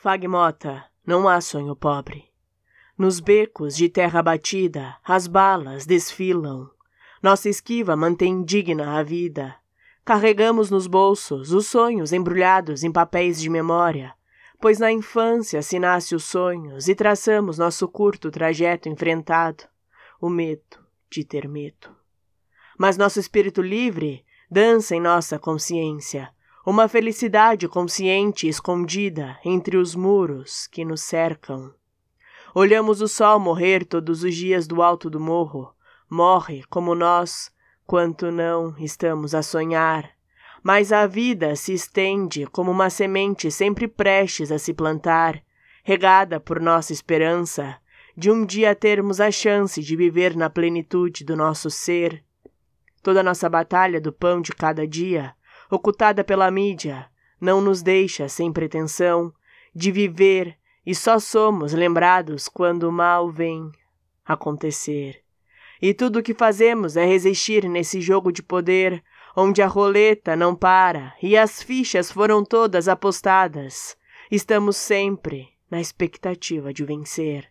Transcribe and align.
Fagmota, 0.00 0.84
não 1.04 1.28
há 1.28 1.40
sonho 1.40 1.74
pobre. 1.74 2.30
Nos 2.96 3.18
becos 3.18 3.74
de 3.76 3.88
terra 3.88 4.22
batida, 4.22 4.96
as 5.02 5.26
balas 5.26 5.86
desfilam. 5.86 6.70
Nossa 7.20 7.48
esquiva 7.48 7.96
mantém 7.96 8.44
digna 8.44 8.96
a 8.96 9.02
vida. 9.02 9.56
Carregamos 10.04 10.70
nos 10.70 10.86
bolsos 10.86 11.52
os 11.52 11.66
sonhos 11.66 12.12
embrulhados 12.12 12.84
em 12.84 12.92
papéis 12.92 13.40
de 13.40 13.50
memória, 13.50 14.14
pois 14.60 14.78
na 14.78 14.92
infância 14.92 15.62
se 15.62 15.80
nasce 15.80 16.14
os 16.14 16.22
sonhos 16.22 16.86
e 16.86 16.94
traçamos 16.94 17.58
nosso 17.58 17.88
curto 17.88 18.30
trajeto 18.30 18.88
enfrentado, 18.88 19.64
o 20.20 20.30
medo 20.30 20.78
de 21.10 21.24
ter 21.24 21.48
medo. 21.48 21.90
Mas 22.78 22.96
nosso 22.96 23.18
espírito 23.18 23.60
livre 23.60 24.24
dança 24.48 24.94
em 24.94 25.00
nossa 25.00 25.40
consciência, 25.40 26.32
uma 26.68 26.86
felicidade 26.86 27.66
consciente 27.66 28.46
escondida 28.46 29.38
entre 29.42 29.78
os 29.78 29.94
muros 29.94 30.66
que 30.66 30.84
nos 30.84 31.00
cercam. 31.00 31.72
Olhamos 32.54 33.00
o 33.00 33.08
sol 33.08 33.40
morrer 33.40 33.86
todos 33.86 34.22
os 34.22 34.34
dias 34.34 34.66
do 34.66 34.82
alto 34.82 35.08
do 35.08 35.18
morro, 35.18 35.72
morre 36.10 36.62
como 36.68 36.94
nós, 36.94 37.50
quanto 37.86 38.30
não 38.30 38.76
estamos 38.78 39.34
a 39.34 39.42
sonhar. 39.42 40.10
Mas 40.62 40.92
a 40.92 41.06
vida 41.06 41.56
se 41.56 41.72
estende 41.72 42.44
como 42.44 42.70
uma 42.70 42.90
semente 42.90 43.50
sempre 43.50 43.88
prestes 43.88 44.52
a 44.52 44.58
se 44.58 44.74
plantar, 44.74 45.42
regada 45.82 46.38
por 46.38 46.60
nossa 46.60 46.92
esperança 46.92 47.78
de 48.14 48.30
um 48.30 48.44
dia 48.44 48.74
termos 48.74 49.22
a 49.22 49.30
chance 49.30 49.82
de 49.82 49.96
viver 49.96 50.36
na 50.36 50.50
plenitude 50.50 51.24
do 51.24 51.34
nosso 51.34 51.70
ser. 51.70 52.22
Toda 53.02 53.22
nossa 53.22 53.48
batalha 53.48 53.98
do 53.98 54.12
pão 54.12 54.42
de 54.42 54.52
cada 54.52 54.86
dia, 54.86 55.34
ocultada 55.70 56.24
pela 56.24 56.50
mídia, 56.50 57.08
não 57.40 57.60
nos 57.60 57.82
deixa 57.82 58.28
sem 58.28 58.52
pretensão 58.52 59.32
de 59.74 59.92
viver 59.92 60.56
e 60.84 60.94
só 60.94 61.18
somos 61.18 61.72
lembrados 61.72 62.48
quando 62.48 62.84
o 62.84 62.92
mal 62.92 63.30
vem 63.30 63.70
acontecer. 64.24 65.22
E 65.80 65.94
tudo 65.94 66.18
o 66.18 66.22
que 66.22 66.34
fazemos 66.34 66.96
é 66.96 67.04
resistir 67.04 67.68
nesse 67.68 68.00
jogo 68.00 68.32
de 68.32 68.42
poder, 68.42 69.02
onde 69.36 69.62
a 69.62 69.66
roleta 69.66 70.34
não 70.34 70.54
para 70.54 71.14
e 71.22 71.36
as 71.36 71.62
fichas 71.62 72.10
foram 72.10 72.44
todas 72.44 72.88
apostadas. 72.88 73.96
Estamos 74.30 74.76
sempre 74.76 75.48
na 75.70 75.80
expectativa 75.80 76.72
de 76.72 76.84
vencer. 76.84 77.48